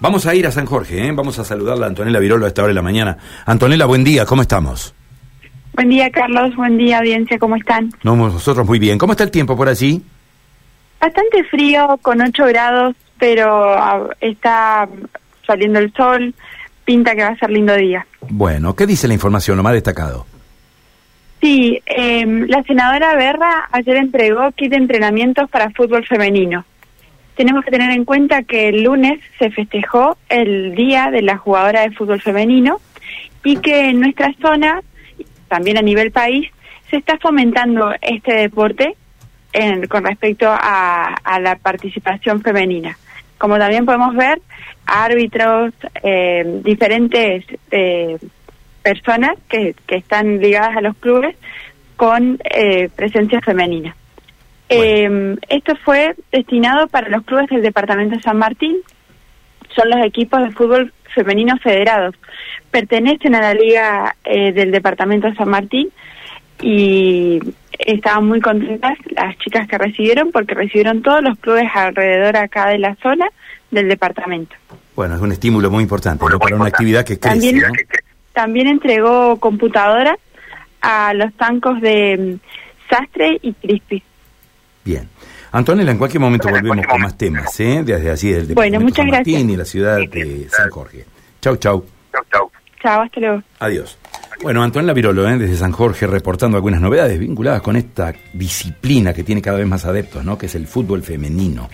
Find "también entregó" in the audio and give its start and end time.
78.32-79.38